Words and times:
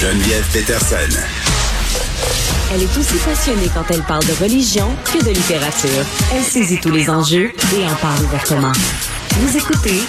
Geneviève 0.00 0.44
Peterson. 0.52 0.96
Elle 2.70 2.82
est 2.82 2.98
aussi 2.98 3.16
passionnée 3.24 3.68
quand 3.72 3.90
elle 3.90 4.02
parle 4.02 4.24
de 4.26 4.32
religion 4.42 4.86
que 5.06 5.24
de 5.24 5.30
littérature. 5.30 6.04
Elle 6.34 6.42
saisit 6.42 6.78
tous 6.78 6.90
les 6.90 7.08
enjeux 7.08 7.50
et 7.74 7.84
en 7.86 7.94
parle 7.94 8.22
ouvertement. 8.24 8.72
Vous 9.30 9.56
écoutez 9.56 10.02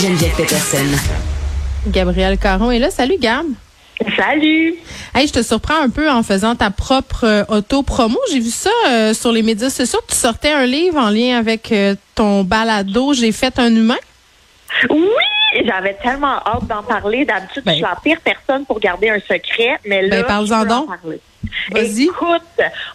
Geneviève 0.00 0.34
Peterson. 0.34 0.86
Gabrielle 1.88 2.38
Caron 2.38 2.70
est 2.70 2.78
là. 2.78 2.90
Salut, 2.90 3.18
Gab. 3.20 3.44
Salut! 4.16 4.76
Hey, 5.14 5.26
je 5.26 5.32
te 5.34 5.42
surprends 5.42 5.82
un 5.82 5.90
peu 5.90 6.10
en 6.10 6.22
faisant 6.22 6.56
ta 6.56 6.70
propre 6.70 7.24
euh, 7.24 7.44
auto-promo. 7.48 8.18
J'ai 8.30 8.40
vu 8.40 8.50
ça 8.50 8.70
euh, 8.88 9.12
sur 9.12 9.30
les 9.30 9.42
médias 9.42 9.68
sociaux. 9.68 10.00
Tu 10.08 10.16
sortais 10.16 10.52
un 10.52 10.64
livre 10.64 10.96
en 10.96 11.10
lien 11.10 11.36
avec 11.36 11.70
euh, 11.70 11.96
ton 12.14 12.44
balado 12.44 13.12
J'ai 13.12 13.30
fait 13.30 13.58
un 13.58 13.74
humain. 13.74 13.98
Oui! 14.88 15.23
J'avais 15.64 15.94
tellement 16.02 16.36
hâte 16.46 16.66
d'en 16.66 16.82
parler. 16.82 17.24
D'habitude, 17.24 17.62
Ben. 17.64 17.72
je 17.72 17.76
suis 17.76 17.82
la 17.82 17.96
pire 18.02 18.18
personne 18.22 18.64
pour 18.66 18.80
garder 18.80 19.10
un 19.10 19.20
secret, 19.20 19.78
mais 19.86 20.02
là, 20.02 20.22
Ben, 20.22 20.24
parle-en 20.26 20.46
je 20.46 20.50
peux 20.66 20.72
en 20.72 20.80
donc. 20.80 20.86
parler. 21.00 21.20
Vas-y. 21.70 22.04
Écoute, 22.04 22.42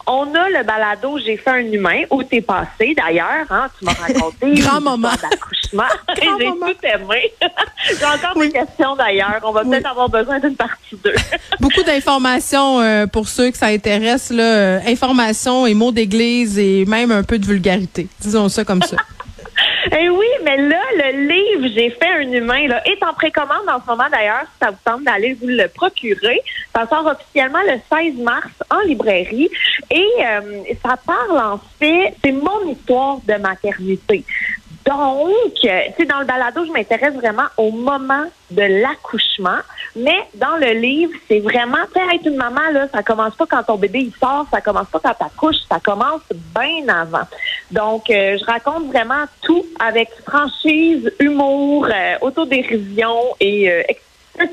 on 0.08 0.34
a 0.34 0.50
le 0.50 0.64
balado 0.64 1.20
J'ai 1.24 1.38
fait 1.38 1.52
un 1.52 1.60
humain 1.72 2.02
où 2.10 2.24
t'es 2.24 2.42
passé 2.42 2.96
d'ailleurs, 2.98 3.46
hein, 3.52 3.68
tu 3.78 3.86
m'as 3.86 3.94
raconté 3.94 4.54
Grand 4.62 4.82
moment. 4.82 5.12
d'accouchement. 5.22 5.84
J'ai 6.20 6.46
tout 6.48 6.76
aimé. 6.84 7.32
J'ai 7.88 8.06
encore 8.06 8.34
Oui. 8.36 8.48
des 8.52 8.54
questions 8.60 8.96
d'ailleurs. 8.96 9.40
On 9.44 9.52
va 9.52 9.62
Oui. 9.64 9.70
peut-être 9.70 9.90
avoir 9.92 10.10
besoin 10.10 10.40
d'une 10.40 10.56
partie 10.56 10.96
2. 11.04 11.14
Beaucoup 11.60 11.84
d'informations 11.84 12.82
euh, 12.82 13.06
pour 13.06 13.28
ceux 13.30 13.52
que 13.52 13.58
ça 13.58 13.68
intéresse. 13.68 14.32
Là, 14.32 14.44
euh, 14.44 14.80
informations 14.88 15.68
et 15.68 15.76
mots 15.76 15.92
d'église 15.92 16.58
et 16.58 16.86
même 16.86 17.12
un 17.12 17.24
peu 17.24 17.38
de 17.38 17.46
vulgarité. 17.46 18.08
Disons 18.20 18.50
ça 18.50 18.66
comme 18.66 18.82
ça. 18.82 18.98
Eh 19.98 20.10
oui, 20.10 20.28
mais 20.44 20.58
là, 20.58 20.82
le 20.98 21.28
livre 21.28 21.74
J'ai 21.74 21.90
fait 21.90 22.10
un 22.10 22.32
humain 22.32 22.68
là, 22.68 22.82
est 22.88 23.02
en 23.04 23.14
précommande 23.14 23.68
en 23.68 23.82
ce 23.82 23.88
moment 23.88 24.10
d'ailleurs, 24.12 24.44
si 24.44 24.60
ça 24.62 24.70
vous 24.70 24.78
tente 24.84 25.04
d'aller 25.04 25.34
vous 25.34 25.48
le 25.48 25.68
procurer. 25.68 26.42
Ça 26.76 26.88
sort 26.88 27.06
officiellement 27.06 27.62
le 27.66 27.80
16 27.92 28.22
mars 28.24 28.50
en 28.70 28.82
librairie 28.82 29.50
et 29.90 30.08
euh, 30.20 30.64
ça 30.86 30.96
parle 30.98 31.40
en 31.40 31.60
fait, 31.80 32.16
c'est 32.24 32.32
mon 32.32 32.70
histoire 32.70 33.20
de 33.28 33.34
maternité. 33.36 34.24
Donc, 34.86 35.54
euh, 35.66 35.82
tu 35.88 35.96
sais, 35.98 36.06
dans 36.06 36.20
le 36.20 36.26
balado, 36.26 36.66
je 36.66 36.72
m'intéresse 36.72 37.14
vraiment 37.14 37.48
au 37.58 37.72
moment 37.72 38.26
de 38.52 38.82
l'accouchement, 38.82 39.60
mais 40.04 40.28
dans 40.36 40.56
le 40.58 40.74
livre, 40.80 41.12
c'est 41.28 41.40
vraiment, 41.40 41.78
tu 41.94 42.00
sais, 42.00 42.16
être 42.16 42.26
une 42.28 42.36
maman, 42.38 42.62
là, 42.72 42.88
ça 42.94 43.04
commence 43.04 43.36
pas 43.36 43.46
quand 43.46 43.64
ton 43.64 43.76
bébé 43.78 44.00
il 44.00 44.14
sort, 44.20 44.46
ça 44.52 44.62
commence 44.62 44.88
pas 44.88 45.00
quand 45.04 45.14
t'accouches, 45.14 45.62
ça 45.70 45.80
commence 45.80 46.22
bien 46.56 46.88
avant. 46.94 47.28
Donc, 47.72 48.10
euh, 48.10 48.38
je 48.40 48.46
raconte 48.46 48.88
vraiment 48.88 49.26
tout 49.42 49.66
avec 49.80 50.10
franchise, 50.28 51.12
humour, 51.20 51.86
euh, 51.86 52.16
autodérision 52.22 53.14
et 53.40 53.72
euh. 53.72 53.82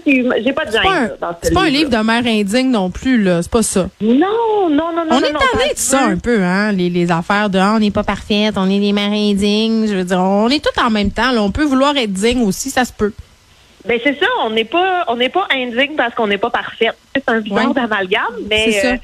J'ai 0.05 0.53
pas 0.53 0.65
de 0.65 0.73
C'est 0.73 0.83
pas 0.83 0.91
un, 0.91 1.37
ce 1.45 1.53
pas 1.53 1.63
un 1.63 1.69
livre 1.69 1.91
de 1.91 1.97
mère 1.99 2.27
indigne 2.27 2.71
non 2.71 2.91
plus. 2.91 3.23
là. 3.23 3.41
C'est 3.43 3.51
pas 3.51 3.63
ça. 3.63 3.89
Non, 4.01 4.69
non, 4.69 4.93
non, 4.93 5.05
non. 5.09 5.13
on 5.13 5.19
est 5.19 5.33
tanné 5.33 5.73
de 5.75 5.79
ça 5.79 6.03
un 6.07 6.17
peu, 6.17 6.43
hein, 6.43 6.73
les, 6.73 6.91
les 6.91 7.13
affaires 7.13 7.51
de 7.51 7.59
Ah, 7.59 7.75
on 7.77 7.79
n'est 7.79 7.93
pas 7.93 8.03
parfaite, 8.03 8.55
on 8.57 8.69
est 8.69 8.81
des 8.81 8.93
mères 8.93 9.13
indignes. 9.13 9.87
Je 9.87 9.95
veux 9.95 10.03
dire, 10.05 10.19
on 10.19 10.49
est 10.49 10.59
tout 10.65 10.81
en 10.85 10.91
même 10.91 11.13
temps. 11.13 11.31
Là. 11.31 11.41
On 11.41 11.53
peut 11.53 11.63
vouloir 11.63 11.97
être 11.97 12.13
digne 12.13 12.43
aussi, 12.43 12.71
ça 12.71 12.85
se 12.85 12.93
peut. 12.93 13.13
Ben 13.87 14.01
c'est 14.03 14.19
ça, 14.19 14.27
on 14.45 14.51
n'est 14.51 14.65
pas 14.65 15.05
on 15.09 15.17
n'est 15.17 15.29
pas 15.29 15.47
indigne 15.51 15.95
parce 15.97 16.15
qu'on 16.15 16.27
n'est 16.27 16.39
pas 16.39 16.51
parfaite. 16.51 16.97
C'est 17.15 17.29
un 17.29 17.41
bizarre 17.41 17.69
Ouais. 17.69 17.75
d'amalgame, 17.75 18.37
mais 18.51 18.85
euh, 18.85 18.97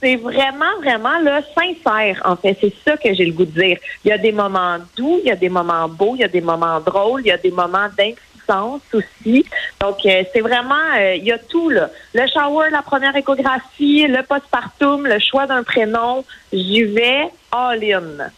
c'est 0.00 0.16
vraiment 0.16 0.76
vraiment 0.80 1.18
là 1.20 1.40
sincère 1.56 2.20
en 2.24 2.36
fait, 2.36 2.56
c'est 2.60 2.72
ça 2.84 2.96
que 2.96 3.12
j'ai 3.14 3.24
le 3.24 3.32
goût 3.32 3.44
de 3.44 3.60
dire. 3.60 3.78
Il 4.04 4.08
y 4.08 4.12
a 4.12 4.18
des 4.18 4.32
moments 4.32 4.78
doux, 4.96 5.18
il 5.22 5.28
y 5.28 5.30
a 5.32 5.36
des 5.36 5.48
moments 5.48 5.88
beaux, 5.88 6.14
il 6.16 6.20
y 6.20 6.24
a 6.24 6.28
des 6.28 6.40
moments 6.40 6.80
drôles, 6.80 7.22
il 7.24 7.28
y 7.28 7.32
a 7.32 7.36
des 7.36 7.50
moments 7.50 7.88
d'impuissance 7.96 8.82
aussi. 8.92 9.44
Donc 9.80 9.98
euh, 10.06 10.22
c'est 10.32 10.40
vraiment 10.40 10.74
euh, 10.98 11.14
il 11.16 11.24
y 11.24 11.32
a 11.32 11.38
tout 11.38 11.68
là. 11.70 11.88
Le 12.14 12.26
shower, 12.26 12.70
la 12.70 12.82
première 12.82 13.14
échographie, 13.16 14.06
le 14.08 14.22
postpartum, 14.22 15.06
le 15.06 15.18
choix 15.18 15.46
d'un 15.46 15.62
prénom, 15.62 16.24
j'y 16.52 16.82
vais 16.84 17.28
all 17.52 17.82
in. 17.84 18.28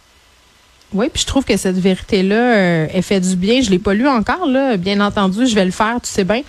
Oui, 0.94 1.08
puis 1.12 1.22
je 1.22 1.26
trouve 1.26 1.44
que 1.44 1.56
cette 1.56 1.78
vérité-là, 1.78 2.36
euh, 2.36 2.86
elle 2.94 3.02
fait 3.02 3.18
du 3.18 3.34
bien. 3.34 3.60
Je 3.60 3.70
l'ai 3.70 3.80
pas 3.80 3.94
lu 3.94 4.06
encore, 4.06 4.46
là. 4.46 4.76
Bien 4.76 5.00
entendu, 5.00 5.44
je 5.46 5.54
vais 5.54 5.64
le 5.64 5.72
faire, 5.72 5.96
tu 6.00 6.08
sais 6.08 6.22
bien. 6.22 6.42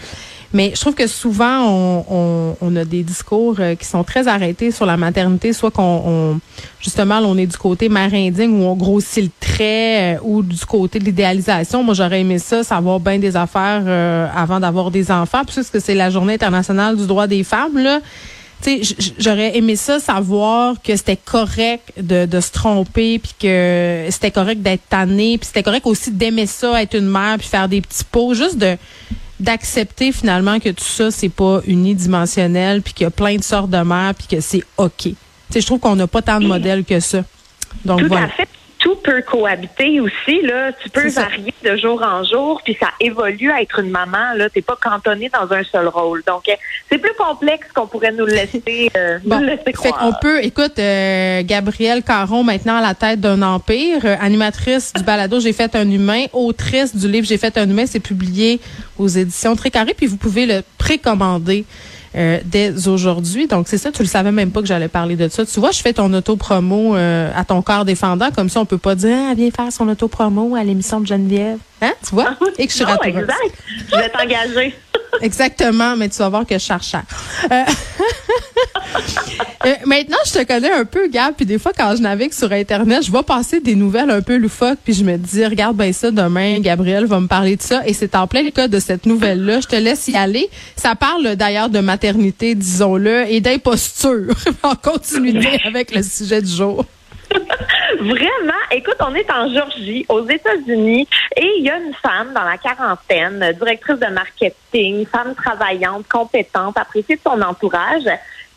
Mais 0.53 0.71
je 0.75 0.79
trouve 0.79 0.93
que 0.93 1.07
souvent, 1.07 1.67
on, 1.67 2.05
on, 2.09 2.57
on 2.61 2.75
a 2.75 2.85
des 2.85 3.01
discours 3.01 3.55
euh, 3.59 3.73
qui 3.73 3.85
sont 3.85 4.03
très 4.03 4.27
arrêtés 4.27 4.69
sur 4.69 4.85
la 4.85 4.97
maternité, 4.97 5.51
soit 5.51 5.71
qu'on, 5.71 6.03
on, 6.05 6.39
justement, 6.79 7.17
on 7.23 7.35
est 7.37 7.47
du 7.47 7.57
côté 7.57 7.89
mère 7.89 8.13
indigne 8.13 8.61
où 8.61 8.63
on 8.63 8.75
grossit 8.75 9.23
le 9.23 9.31
trait, 9.39 10.15
euh, 10.15 10.19
ou 10.21 10.43
du 10.43 10.63
côté 10.65 10.99
de 10.99 11.05
l'idéalisation. 11.05 11.83
Moi, 11.83 11.95
j'aurais 11.95 12.21
aimé 12.21 12.37
ça, 12.37 12.63
savoir 12.63 12.99
bien 12.99 13.17
des 13.17 13.35
affaires 13.35 13.83
avant 14.33 14.59
d'avoir 14.59 14.91
des 14.91 15.09
enfants, 15.11 15.41
puisque 15.43 15.81
c'est 15.81 15.95
la 15.95 16.11
Journée 16.11 16.35
internationale 16.35 16.95
du 16.95 17.07
droit 17.07 17.25
des 17.25 17.43
femmes, 17.43 17.79
là. 17.79 17.99
Tu 18.65 18.83
sais, 18.83 19.13
j'aurais 19.19 19.55
aimé 19.57 19.75
ça 19.75 19.99
savoir 19.99 20.75
que 20.81 20.95
c'était 20.95 21.17
correct 21.17 21.93
de, 21.97 22.25
de 22.25 22.39
se 22.39 22.51
tromper 22.51 23.19
puis 23.19 23.33
que 23.39 24.07
c'était 24.09 24.31
correct 24.31 24.61
d'être 24.63 24.81
tanné 24.89 25.37
puis 25.37 25.45
c'était 25.45 25.61
correct 25.61 25.85
aussi 25.85 26.09
d'aimer 26.11 26.47
ça 26.47 26.81
être 26.81 26.95
une 26.97 27.07
mère 27.07 27.37
puis 27.37 27.47
faire 27.47 27.69
des 27.69 27.81
petits 27.81 28.03
pots 28.03 28.33
juste 28.33 28.57
de 28.57 28.75
d'accepter 29.39 30.11
finalement 30.11 30.59
que 30.59 30.69
tout 30.69 30.83
ça 30.83 31.11
c'est 31.11 31.29
pas 31.29 31.61
unidimensionnel 31.67 32.81
puis 32.81 32.93
qu'il 32.93 33.03
y 33.03 33.07
a 33.07 33.11
plein 33.11 33.35
de 33.35 33.43
sortes 33.43 33.69
de 33.69 33.77
mères 33.77 34.15
puis 34.15 34.27
que 34.27 34.41
c'est 34.41 34.63
OK. 34.77 35.03
Tu 35.03 35.15
sais, 35.51 35.61
je 35.61 35.65
trouve 35.65 35.79
qu'on 35.79 35.95
n'a 35.95 36.07
pas 36.07 36.21
tant 36.21 36.39
de 36.39 36.47
modèles 36.47 36.83
que 36.85 36.99
ça. 36.99 37.23
Donc 37.83 37.99
Tout 37.99 38.07
voilà. 38.07 38.25
à 38.25 38.29
fait. 38.29 38.47
Tout 38.85 38.97
peut 38.97 39.23
cohabiter 39.23 39.99
aussi. 39.99 40.43
Là. 40.43 40.71
Tu 40.73 40.89
peux 40.89 41.09
ça. 41.09 41.23
varier 41.23 41.55
de 41.63 41.75
jour 41.75 41.99
en 42.03 42.23
jour, 42.23 42.61
puis 42.63 42.77
ça 42.79 42.89
évolue 42.99 43.49
à 43.49 43.63
être 43.63 43.79
une 43.79 43.89
maman. 43.89 44.35
Tu 44.37 44.59
n'es 44.59 44.61
pas 44.61 44.77
cantonné 44.79 45.27
dans 45.29 45.51
un 45.51 45.63
seul 45.63 45.87
rôle. 45.87 46.21
Donc, 46.27 46.47
euh, 46.47 46.53
c'est 46.91 46.99
plus 46.99 47.13
complexe 47.17 47.67
qu'on 47.73 47.87
pourrait 47.87 48.11
nous 48.11 48.25
le 48.25 48.33
laisser, 48.33 48.91
euh, 48.95 49.17
Bon, 49.25 49.39
nous 49.41 49.47
fait 49.47 49.73
qu'on 49.73 50.13
peut, 50.21 50.43
écoute, 50.43 50.77
euh, 50.77 51.41
Gabrielle 51.43 52.03
Caron, 52.03 52.43
maintenant 52.43 52.77
à 52.77 52.81
la 52.81 52.93
tête 52.93 53.19
d'un 53.19 53.41
empire, 53.41 54.01
euh, 54.05 54.15
animatrice 54.19 54.93
du 54.93 55.03
balado 55.03 55.39
J'ai 55.39 55.53
fait 55.53 55.75
un 55.75 55.89
humain, 55.89 56.25
autrice 56.31 56.95
du 56.95 57.07
livre 57.07 57.25
J'ai 57.25 57.39
fait 57.39 57.57
un 57.57 57.67
humain, 57.67 57.85
c'est 57.87 57.99
publié 57.99 58.59
aux 58.99 59.07
éditions 59.07 59.55
Très 59.55 59.71
Carré, 59.71 59.95
puis 59.95 60.05
vous 60.05 60.17
pouvez 60.17 60.45
le 60.45 60.61
précommander 60.77 61.65
euh, 62.15 62.39
dès 62.45 62.87
aujourd'hui. 62.87 63.47
Donc 63.47 63.67
c'est 63.67 63.77
ça, 63.77 63.91
tu 63.91 64.01
le 64.01 64.07
savais 64.07 64.31
même 64.31 64.51
pas 64.51 64.61
que 64.61 64.67
j'allais 64.67 64.87
parler 64.87 65.15
de 65.15 65.27
ça. 65.27 65.45
Tu 65.45 65.59
vois, 65.59 65.71
je 65.71 65.81
fais 65.81 65.93
ton 65.93 66.13
auto-promo 66.13 66.95
euh, 66.95 67.31
à 67.35 67.43
ton 67.43 67.61
corps 67.61 67.85
défendant, 67.85 68.31
comme 68.31 68.49
ça 68.49 68.61
on 68.61 68.65
peut 68.65 68.77
pas 68.77 68.95
dire, 68.95 69.17
ah, 69.29 69.33
viens 69.35 69.51
faire 69.51 69.71
son 69.71 69.87
auto-promo 69.89 70.55
à 70.55 70.63
l'émission 70.63 70.99
de 70.99 71.07
Geneviève. 71.07 71.57
Hein, 71.81 71.91
tu 72.07 72.15
vois? 72.15 72.37
Et 72.57 72.65
que 72.65 72.71
je 72.71 72.77
suis 72.77 72.85
non, 72.85 73.01
exact. 73.03 73.35
Je 73.91 73.95
vais 73.95 74.09
t'engager. 74.09 74.73
Exactement, 75.21 75.95
mais 75.95 76.09
tu 76.09 76.17
vas 76.17 76.29
voir 76.29 76.45
que 76.45 76.55
je 76.55 76.63
cherche 76.63 76.87
cher. 76.87 77.03
Euh, 77.51 77.55
euh, 79.65 79.73
maintenant, 79.85 80.17
je 80.25 80.33
te 80.33 80.43
connais 80.43 80.71
un 80.71 80.85
peu, 80.85 81.07
Gab, 81.07 81.33
puis 81.35 81.45
des 81.45 81.59
fois, 81.59 81.71
quand 81.75 81.95
je 81.95 82.01
navigue 82.01 82.33
sur 82.33 82.51
Internet, 82.51 83.05
je 83.05 83.11
vois 83.11 83.23
passer 83.23 83.59
des 83.59 83.75
nouvelles 83.75 84.09
un 84.09 84.21
peu 84.21 84.37
loufoques, 84.37 84.79
puis 84.83 84.93
je 84.93 85.03
me 85.03 85.17
dis, 85.17 85.45
regarde 85.45 85.77
bien 85.77 85.93
ça, 85.93 86.11
demain, 86.11 86.59
Gabriel 86.59 87.05
va 87.05 87.19
me 87.19 87.27
parler 87.27 87.55
de 87.55 87.61
ça, 87.61 87.85
et 87.85 87.93
c'est 87.93 88.15
en 88.15 88.27
plein 88.27 88.43
le 88.43 88.51
cas 88.51 88.67
de 88.67 88.79
cette 88.79 89.05
nouvelle-là. 89.05 89.61
Je 89.61 89.67
te 89.67 89.75
laisse 89.75 90.07
y 90.07 90.15
aller. 90.15 90.49
Ça 90.75 90.95
parle 90.95 91.35
d'ailleurs 91.35 91.69
de 91.69 91.79
maternité, 91.79 92.55
disons-le, 92.55 93.25
et 93.29 93.41
d'imposture, 93.41 94.35
en 94.63 94.75
continuité 94.75 95.59
avec 95.65 95.93
le 95.93 96.03
sujet 96.03 96.41
du 96.41 96.51
jour. 96.51 96.85
Vraiment, 97.99 98.61
écoute, 98.71 98.97
on 98.99 99.13
est 99.15 99.29
en 99.31 99.51
Georgie, 99.53 100.05
aux 100.09 100.27
États-Unis, 100.27 101.07
et 101.35 101.51
il 101.57 101.63
y 101.65 101.69
a 101.69 101.77
une 101.77 101.93
femme 101.93 102.33
dans 102.33 102.43
la 102.43 102.57
quarantaine, 102.57 103.53
directrice 103.57 103.99
de 103.99 104.07
marketing, 104.07 105.05
femme 105.05 105.35
travaillante, 105.35 106.07
compétente, 106.07 106.77
appréciée 106.77 107.15
de 107.15 107.21
son 107.21 107.41
entourage, 107.41 108.03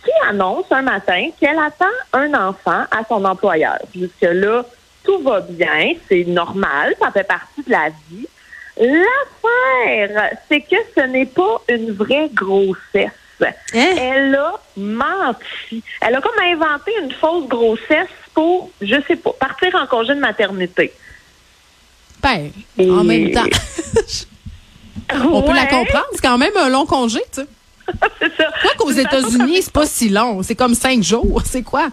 qui 0.04 0.10
annonce 0.28 0.66
un 0.70 0.82
matin 0.82 1.28
qu'elle 1.40 1.58
attend 1.58 1.86
un 2.12 2.32
enfant 2.34 2.84
à 2.90 3.04
son 3.08 3.24
employeur. 3.24 3.78
Jusque-là, 3.94 4.64
tout 5.04 5.18
va 5.22 5.40
bien, 5.40 5.92
c'est 6.08 6.24
normal, 6.24 6.94
ça 7.00 7.10
fait 7.10 7.24
partie 7.26 7.62
de 7.62 7.70
la 7.70 7.88
vie. 8.10 8.28
L'affaire, 8.80 10.30
c'est 10.48 10.60
que 10.60 10.76
ce 10.96 11.00
n'est 11.00 11.26
pas 11.26 11.60
une 11.68 11.92
vraie 11.92 12.30
grossesse. 12.32 13.10
Hein? 13.40 13.52
Elle 13.74 14.34
a 14.34 14.60
menti. 14.76 15.82
Elle 16.00 16.14
a 16.14 16.20
comme 16.20 16.40
inventé 16.40 16.92
une 17.00 17.12
fausse 17.12 17.48
grossesse 17.48 18.08
pour, 18.38 18.70
je 18.80 18.94
sais 19.08 19.16
pas, 19.16 19.32
partir 19.32 19.74
en 19.74 19.84
congé 19.88 20.14
de 20.14 20.20
maternité. 20.20 20.92
Ben, 22.22 22.50
en 22.78 23.02
même 23.02 23.32
temps, 23.32 23.42
on 25.32 25.42
peut 25.42 25.52
la 25.54 25.66
comprendre. 25.66 26.06
C'est 26.12 26.22
quand 26.22 26.38
même 26.38 26.56
un 26.56 26.68
long 26.68 26.86
congé, 26.86 27.20
tu 27.32 27.40
sais. 27.42 27.46
C'est 28.20 28.36
ça. 28.36 28.44
Quoi 28.62 28.70
qu'aux 28.78 28.92
États-Unis, 28.92 29.62
c'est 29.62 29.72
pas 29.72 29.86
si 29.86 30.08
long. 30.10 30.42
C'est 30.44 30.54
comme 30.54 30.74
cinq 30.74 31.02
jours. 31.02 31.42
C'est 31.44 31.62
quoi? 31.62 31.88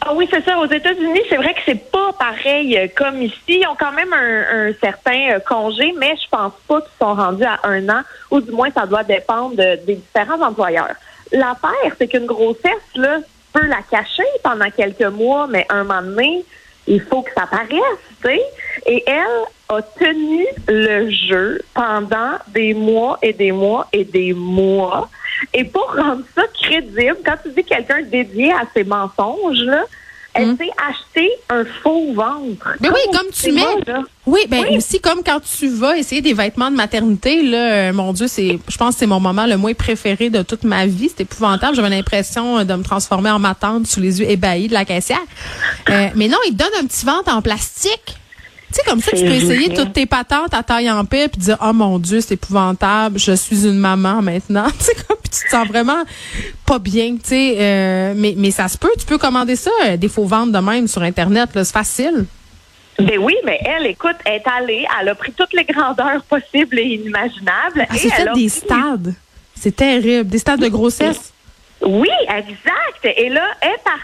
Ah 0.00 0.14
oui, 0.14 0.28
c'est 0.30 0.42
ça. 0.44 0.56
Aux 0.58 0.70
États-Unis, 0.70 1.20
c'est 1.28 1.36
vrai 1.36 1.52
que 1.54 1.60
c'est 1.66 1.90
pas 1.90 2.12
pareil 2.12 2.78
euh, 2.78 2.86
comme 2.96 3.20
ici. 3.20 3.34
Ils 3.48 3.66
ont 3.66 3.74
quand 3.76 3.90
même 3.92 4.12
un, 4.12 4.68
un 4.68 4.72
certain 4.80 5.32
euh, 5.32 5.40
congé, 5.40 5.92
mais 5.98 6.14
je 6.22 6.28
pense 6.30 6.52
pas 6.68 6.80
qu'ils 6.80 6.90
sont 7.00 7.14
rendus 7.14 7.42
à 7.44 7.58
un 7.64 7.86
an, 7.88 8.02
ou 8.30 8.40
du 8.40 8.52
moins 8.52 8.70
ça 8.70 8.86
doit 8.86 9.02
dépendre 9.02 9.56
de- 9.56 9.80
des 9.84 9.96
différents 9.96 10.40
employeurs. 10.40 10.94
L'affaire, 11.32 11.92
c'est 11.98 12.06
qu'une 12.06 12.26
grossesse, 12.26 12.88
là, 12.94 13.18
peux 13.52 13.66
la 13.66 13.82
cacher 13.90 14.22
pendant 14.42 14.70
quelques 14.70 15.02
mois, 15.02 15.46
mais 15.46 15.66
un 15.68 15.84
moment 15.84 16.02
donné, 16.02 16.44
il 16.86 17.00
faut 17.00 17.22
que 17.22 17.30
ça 17.34 17.46
paraisse, 17.46 17.80
tu 18.22 18.28
sais. 18.28 18.42
Et 18.86 19.04
elle 19.06 19.44
a 19.68 19.82
tenu 19.82 20.46
le 20.68 21.10
jeu 21.10 21.60
pendant 21.74 22.32
des 22.48 22.74
mois 22.74 23.18
et 23.22 23.32
des 23.32 23.52
mois 23.52 23.88
et 23.92 24.04
des 24.04 24.32
mois 24.32 25.08
Et 25.54 25.64
pour 25.64 25.94
rendre 25.94 26.24
ça 26.34 26.42
crédible, 26.54 27.18
quand 27.24 27.36
tu 27.42 27.50
dis 27.50 27.64
quelqu'un 27.64 28.02
dédié 28.02 28.52
à 28.52 28.62
ses 28.74 28.84
mensonges, 28.84 29.60
là, 29.60 29.84
elle 30.34 30.48
Hmm. 30.52 30.56
s'est 30.56 30.70
acheté 30.88 31.30
un 31.50 31.64
faux 31.82 32.12
ventre. 32.14 32.68
Mais 32.80 32.88
oui, 32.88 33.00
au 33.08 33.12
comme 33.12 33.26
tu 33.32 33.52
mets. 33.52 33.62
Oui, 34.26 34.40
ben 34.48 34.64
Oui. 34.68 34.76
aussi 34.76 35.00
comme 35.00 35.22
quand 35.24 35.40
tu 35.40 35.68
vas 35.68 35.96
essayer 35.98 36.20
des 36.22 36.32
vêtements 36.32 36.70
de 36.70 36.76
maternité, 36.76 37.42
là, 37.42 37.72
euh, 37.88 37.92
mon 37.92 38.12
Dieu, 38.12 38.28
c'est, 38.28 38.58
je 38.68 38.76
pense 38.76 38.94
que 38.94 39.00
c'est 39.00 39.06
mon 39.06 39.20
moment 39.20 39.46
le 39.46 39.56
moins 39.56 39.74
préféré 39.74 40.30
de 40.30 40.42
toute 40.42 40.64
ma 40.64 40.86
vie. 40.86 41.08
C'est 41.14 41.22
épouvantable. 41.24 41.74
J'avais 41.76 41.90
l'impression 41.90 42.58
euh, 42.58 42.64
de 42.64 42.74
me 42.74 42.82
transformer 42.82 43.30
en 43.30 43.38
ma 43.38 43.54
tante 43.54 43.86
sous 43.86 44.00
les 44.00 44.20
yeux 44.20 44.30
ébahis 44.30 44.68
de 44.68 44.74
la 44.74 44.84
caissière. 44.84 45.18
Euh, 45.90 46.08
mais 46.14 46.28
non, 46.28 46.38
ils 46.46 46.52
te 46.52 46.58
donnent 46.58 46.82
un 46.82 46.86
petit 46.86 47.04
ventre 47.04 47.34
en 47.34 47.42
plastique. 47.42 48.16
Tu 48.72 48.78
sais, 48.78 48.82
comme 48.90 49.00
ça, 49.00 49.10
tu 49.12 49.22
peux 49.24 49.30
essayer 49.32 49.74
toutes 49.74 49.92
tes 49.92 50.06
patentes 50.06 50.54
à 50.54 50.62
taille 50.62 50.90
en 50.90 51.04
paix 51.04 51.28
puis 51.28 51.40
dire, 51.40 51.58
oh 51.62 51.72
mon 51.72 51.98
Dieu, 51.98 52.20
c'est 52.20 52.34
épouvantable, 52.34 53.18
je 53.18 53.32
suis 53.32 53.66
une 53.66 53.78
maman 53.78 54.22
maintenant. 54.22 54.66
Tu 54.78 54.84
sais, 54.84 54.94
comme, 55.06 55.16
puis 55.22 55.30
tu 55.30 55.44
te 55.44 55.50
sens 55.50 55.68
vraiment 55.68 56.02
pas 56.66 56.78
bien, 56.78 57.14
tu 57.16 57.20
sais. 57.28 57.56
euh, 57.58 58.14
mais, 58.16 58.34
mais 58.36 58.50
ça 58.50 58.68
se 58.68 58.78
peut, 58.78 58.90
tu 58.98 59.04
peux 59.06 59.18
commander 59.18 59.56
ça, 59.56 59.70
euh, 59.86 59.96
des 59.96 60.08
faux 60.08 60.24
ventres 60.24 60.52
de 60.52 60.58
même 60.58 60.88
sur 60.88 61.02
Internet, 61.02 61.50
là, 61.54 61.64
c'est 61.64 61.72
facile. 61.72 62.24
Ben 62.98 63.18
oui, 63.18 63.34
mais 63.44 63.58
elle, 63.64 63.86
écoute, 63.86 64.16
elle 64.24 64.34
est 64.34 64.48
allée, 64.48 64.86
elle 65.00 65.08
a 65.08 65.14
pris 65.14 65.32
toutes 65.32 65.52
les 65.54 65.64
grandeurs 65.64 66.22
possibles 66.24 66.78
et 66.78 66.94
inimaginables. 66.94 67.80
Ah, 67.80 67.86
elle 67.90 67.98
fait 67.98 68.12
a 68.22 68.24
des 68.26 68.30
pris- 68.32 68.48
stades. 68.50 69.14
C'est 69.58 69.74
terrible. 69.76 70.28
Des 70.28 70.38
stades 70.38 70.60
de 70.60 70.68
grossesse. 70.68 71.32
Oui, 71.80 72.08
exact. 72.28 73.16
Et 73.16 73.28
là, 73.28 73.42
elle 73.60 73.70
est 73.70 73.82
partie 73.84 74.00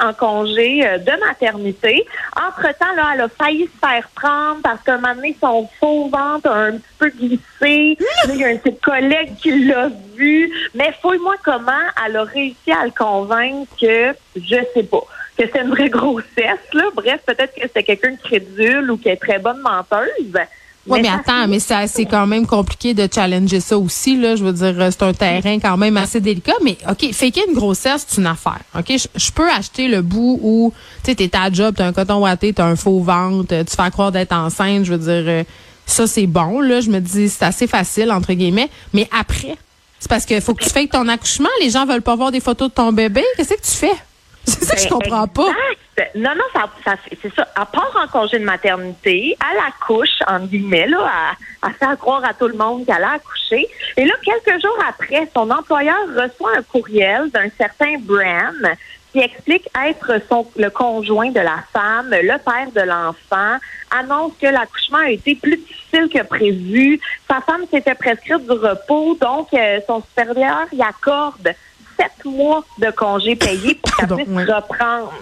en 0.00 0.12
congé 0.12 0.86
euh, 0.86 0.98
de 0.98 1.12
maternité. 1.20 2.06
Entre-temps, 2.36 2.94
là, 2.96 3.10
elle 3.14 3.20
a 3.22 3.28
failli 3.28 3.64
se 3.66 3.86
faire 3.86 4.08
prendre 4.14 4.60
parce 4.62 4.82
qu'à 4.82 4.94
un 4.94 4.98
moment 4.98 5.14
donné, 5.14 5.36
son 5.40 5.68
faux 5.78 6.08
ventre 6.08 6.48
a 6.48 6.64
un 6.64 6.72
petit 6.72 6.94
peu 6.98 7.08
glissé. 7.10 7.98
Il 8.28 8.36
y 8.36 8.44
a 8.44 8.48
un 8.48 8.54
de 8.54 8.60
ses 8.64 8.74
collègues 8.74 9.36
qui 9.36 9.64
l'a 9.64 9.90
vu. 10.14 10.50
Mais 10.74 10.92
fouille-moi 11.00 11.34
comment 11.44 11.72
elle 12.04 12.16
a 12.16 12.24
réussi 12.24 12.72
à 12.72 12.84
le 12.84 12.92
convaincre 12.92 13.70
que, 13.80 14.12
je 14.36 14.56
sais 14.74 14.82
pas, 14.82 15.04
que 15.38 15.44
c'est 15.52 15.60
une 15.60 15.70
vraie 15.70 15.88
grossesse. 15.90 16.72
Là. 16.72 16.84
Bref, 16.94 17.20
peut-être 17.26 17.54
que 17.54 17.62
c'était 17.62 17.82
quelqu'un 17.82 18.12
de 18.12 18.20
crédule 18.20 18.90
ou 18.90 18.96
qui 18.96 19.08
est 19.08 19.16
très 19.16 19.38
bonne 19.38 19.60
menteuse. 19.60 20.36
Oui, 20.86 21.00
mais 21.02 21.08
ça 21.08 21.14
attends, 21.16 21.48
mais 21.48 21.60
c'est 21.60 21.86
c'est 21.88 22.06
quand 22.06 22.26
même 22.26 22.46
compliqué 22.46 22.94
de 22.94 23.06
challenger 23.12 23.60
ça 23.60 23.76
aussi, 23.76 24.16
là. 24.16 24.34
Je 24.36 24.44
veux 24.44 24.52
dire, 24.52 24.74
euh, 24.80 24.90
c'est 24.90 25.02
un 25.02 25.12
terrain 25.12 25.58
quand 25.58 25.76
même 25.76 25.96
assez 25.96 26.20
délicat. 26.20 26.54
Mais, 26.64 26.78
OK, 26.88 27.12
faker 27.12 27.44
une 27.48 27.54
grossesse, 27.54 28.06
c'est 28.08 28.20
une 28.20 28.26
affaire. 28.26 28.60
OK, 28.76 28.86
je 28.88 29.06
je 29.14 29.30
peux 29.30 29.48
acheter 29.50 29.88
le 29.88 30.00
bout 30.00 30.40
où, 30.42 30.72
tu 31.04 31.10
sais, 31.10 31.14
t'es 31.14 31.30
à 31.36 31.50
job, 31.52 31.74
t'as 31.76 31.86
un 31.86 31.92
coton 31.92 32.22
ouaté, 32.22 32.52
t'as 32.54 32.64
un 32.64 32.76
faux 32.76 33.00
ventre, 33.00 33.46
tu 33.46 33.76
fais 33.76 33.90
croire 33.90 34.10
d'être 34.10 34.32
enceinte. 34.32 34.84
Je 34.84 34.92
veux 34.92 34.98
dire, 34.98 35.24
euh, 35.28 35.44
ça, 35.84 36.06
c'est 36.06 36.26
bon, 36.26 36.60
là. 36.60 36.80
Je 36.80 36.88
me 36.90 37.00
dis, 37.00 37.28
c'est 37.28 37.44
assez 37.44 37.66
facile, 37.66 38.10
entre 38.10 38.32
guillemets. 38.32 38.70
Mais 38.94 39.08
après, 39.18 39.56
c'est 39.98 40.08
parce 40.08 40.24
qu'il 40.24 40.40
faut 40.40 40.54
que 40.54 40.64
tu 40.64 40.70
fasses 40.70 40.88
ton 40.90 41.08
accouchement. 41.08 41.48
Les 41.60 41.70
gens 41.70 41.84
veulent 41.84 42.00
pas 42.02 42.16
voir 42.16 42.32
des 42.32 42.40
photos 42.40 42.70
de 42.70 42.74
ton 42.74 42.90
bébé. 42.92 43.22
Qu'est-ce 43.36 43.54
que 43.54 43.60
tu 43.60 43.76
fais? 43.76 43.96
C'est 44.50 44.78
ça 44.78 44.88
comprends 44.88 45.28
pas. 45.28 45.48
exact. 45.48 46.16
Non, 46.16 46.30
non, 46.34 46.44
ça, 46.52 46.94
c'est 47.22 47.34
ça. 47.34 47.46
À 47.54 47.66
part 47.66 47.90
en 47.94 48.06
congé 48.08 48.38
de 48.38 48.44
maternité, 48.44 49.36
à 49.40 49.54
la 49.54 49.70
couche, 49.86 50.20
en 50.26 50.40
guillemets, 50.40 50.86
là, 50.86 51.34
à, 51.62 51.70
faire 51.70 51.96
croire 51.98 52.24
à 52.24 52.34
tout 52.34 52.48
le 52.48 52.56
monde 52.56 52.86
qu'elle 52.86 53.04
a 53.04 53.12
accouché. 53.12 53.68
Et 53.96 54.04
là, 54.04 54.14
quelques 54.22 54.60
jours 54.62 54.78
après, 54.88 55.28
son 55.34 55.50
employeur 55.50 56.00
reçoit 56.08 56.56
un 56.58 56.62
courriel 56.62 57.30
d'un 57.30 57.48
certain 57.56 57.98
Bram 57.98 58.68
qui 59.12 59.18
explique 59.18 59.68
être 59.86 60.20
le 60.56 60.70
conjoint 60.70 61.30
de 61.30 61.40
la 61.40 61.64
femme, 61.72 62.10
le 62.10 62.38
père 62.38 62.70
de 62.74 62.88
l'enfant, 62.88 63.58
annonce 63.90 64.32
que 64.40 64.46
l'accouchement 64.46 64.98
a 64.98 65.10
été 65.10 65.34
plus 65.34 65.56
difficile 65.56 66.08
que 66.08 66.22
prévu. 66.22 67.00
Sa 67.28 67.40
femme 67.40 67.64
s'était 67.70 67.96
prescrite 67.96 68.46
du 68.46 68.52
repos, 68.52 69.16
donc 69.20 69.48
euh, 69.52 69.80
son 69.86 70.00
supérieur 70.00 70.66
y 70.72 70.80
accorde 70.80 71.54
sept 72.00 72.24
mois 72.24 72.64
de 72.78 72.90
congé 72.90 73.36
payé 73.36 73.74
pour 73.74 73.96
qu'elle 73.96 74.08
puisse 74.24 74.50
reprendre, 74.50 75.12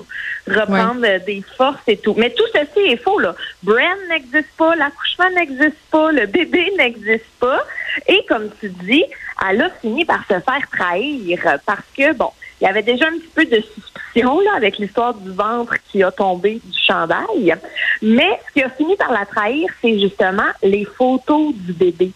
reprendre 0.47 1.25
des 1.27 1.43
forces 1.57 1.83
et 1.87 1.97
tout. 1.97 2.15
Mais 2.17 2.31
tout 2.31 2.45
ceci 2.53 2.93
est 2.93 3.03
faux, 3.03 3.19
là. 3.19 3.35
Brand 3.63 3.99
n'existe 4.09 4.57
pas, 4.57 4.77
l'accouchement 4.77 5.31
n'existe 5.35 5.77
pas, 5.91 6.13
le 6.13 6.27
bébé 6.27 6.71
n'existe 6.77 7.25
pas. 7.41 7.61
Et 8.07 8.25
comme 8.29 8.49
tu 8.61 8.69
dis, 8.71 9.05
elle 9.49 9.63
a 9.63 9.71
fini 9.71 10.05
par 10.05 10.23
se 10.23 10.35
faire 10.41 10.69
trahir 10.73 11.59
parce 11.67 11.85
que, 11.97 12.13
bon, 12.15 12.31
il 12.61 12.65
y 12.65 12.67
avait 12.67 12.83
déjà 12.83 13.07
un 13.07 13.19
petit 13.19 13.31
peu 13.35 13.45
de 13.45 13.61
suspicion, 13.61 14.41
là, 14.41 14.51
avec 14.57 14.79
l'histoire 14.79 15.15
du 15.15 15.31
ventre 15.31 15.75
qui 15.91 16.03
a 16.03 16.11
tombé 16.11 16.61
du 16.65 16.79
chandail. 16.87 17.55
Mais 18.03 18.41
ce 18.49 18.53
qui 18.53 18.63
a 18.63 18.71
fini 18.71 18.97
par 18.97 19.13
la 19.13 19.27
trahir, 19.27 19.69
c'est 19.81 19.99
justement 19.99 20.49
les 20.63 20.85
photos 20.85 21.55
du 21.55 21.73
bébé. 21.73 22.11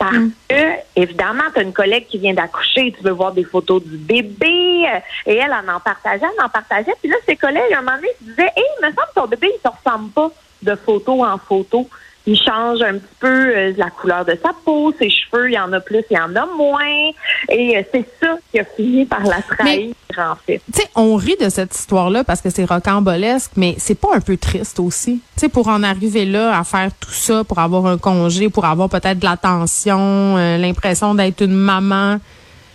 Parce 0.00 0.16
que, 0.48 0.76
évidemment, 0.96 1.42
tu 1.52 1.60
as 1.60 1.62
une 1.62 1.74
collègue 1.74 2.06
qui 2.06 2.16
vient 2.16 2.32
d'accoucher, 2.32 2.90
tu 2.96 3.04
veux 3.04 3.10
voir 3.10 3.32
des 3.32 3.44
photos 3.44 3.84
du 3.84 3.98
bébé, 3.98 4.86
euh, 4.88 4.98
et 5.26 5.36
elle 5.36 5.52
en 5.52 5.76
en 5.76 5.78
partageait, 5.78 6.24
elle 6.24 6.42
en 6.42 6.48
partageait. 6.48 6.94
Puis 7.02 7.10
là, 7.10 7.16
ses 7.26 7.36
collègues, 7.36 7.70
à 7.74 7.80
un 7.80 7.82
moment 7.82 7.96
donné, 7.96 8.08
se 8.18 8.24
disaient, 8.24 8.50
Hé, 8.56 8.62
il 8.80 8.86
me 8.86 8.94
semble 8.94 9.08
que 9.08 9.20
ton 9.20 9.26
bébé, 9.26 9.48
il 9.52 9.60
ne 9.62 9.70
se 9.70 9.76
ressemble 9.76 10.10
pas 10.12 10.30
de 10.62 10.74
photo 10.74 11.22
en 11.22 11.36
photo. 11.36 11.86
Il 12.26 12.36
change 12.36 12.82
un 12.82 12.94
petit 12.94 13.14
peu 13.18 13.28
euh, 13.28 13.72
la 13.76 13.90
couleur 13.90 14.24
de 14.24 14.36
sa 14.42 14.50
peau, 14.64 14.92
ses 14.98 15.08
cheveux, 15.08 15.50
il 15.50 15.54
y 15.54 15.58
en 15.58 15.72
a 15.72 15.80
plus, 15.80 16.04
il 16.10 16.16
y 16.16 16.20
en 16.20 16.34
a 16.36 16.46
moins. 16.46 17.10
Et 17.48 17.78
euh, 17.78 17.82
c'est 17.92 18.06
ça 18.20 18.36
qui 18.50 18.58
a 18.58 18.64
fini 18.64 19.06
par 19.06 19.22
la 19.22 19.40
trahir, 19.40 19.94
en 20.18 20.36
fait. 20.46 20.60
Tu 20.72 20.82
sais, 20.82 20.88
on 20.94 21.16
rit 21.16 21.36
de 21.40 21.48
cette 21.48 21.74
histoire-là 21.74 22.22
parce 22.22 22.42
que 22.42 22.50
c'est 22.50 22.66
rocambolesque, 22.66 23.52
mais 23.56 23.74
c'est 23.78 23.98
pas 23.98 24.14
un 24.14 24.20
peu 24.20 24.36
triste 24.36 24.80
aussi? 24.80 25.22
Tu 25.34 25.40
sais, 25.40 25.48
pour 25.48 25.68
en 25.68 25.82
arriver 25.82 26.26
là, 26.26 26.58
à 26.58 26.64
faire 26.64 26.90
tout 27.00 27.10
ça, 27.12 27.42
pour 27.42 27.58
avoir 27.58 27.86
un 27.86 27.96
congé, 27.98 28.50
pour 28.50 28.66
avoir 28.66 28.88
peut-être 28.90 29.18
de 29.18 29.24
l'attention, 29.24 30.36
euh, 30.36 30.58
l'impression 30.58 31.14
d'être 31.14 31.42
une 31.42 31.54
maman. 31.54 32.18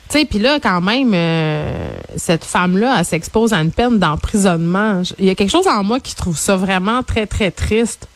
Tu 0.10 0.20
sais, 0.20 0.26
puis 0.26 0.40
là, 0.40 0.60
quand 0.62 0.82
même, 0.82 1.12
euh, 1.14 1.90
cette 2.16 2.46
femme-là, 2.46 2.96
elle 3.00 3.06
s'expose 3.06 3.54
à 3.54 3.62
une 3.62 3.72
peine 3.72 3.98
d'emprisonnement. 3.98 5.02
Il 5.18 5.26
y 5.26 5.30
a 5.30 5.36
quelque 5.36 5.50
chose 5.50 5.68
en 5.68 5.84
moi 5.84 6.00
qui 6.00 6.16
trouve 6.16 6.38
ça 6.38 6.56
vraiment 6.56 7.02
très, 7.02 7.26
très 7.26 7.52
triste. 7.52 8.08